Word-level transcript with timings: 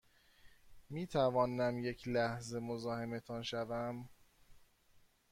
می 0.89 1.07
توانم 1.07 1.79
یک 1.79 2.07
لحظه 2.07 2.59
مزاحمتان 2.59 3.43
شوم؟ 3.43 4.09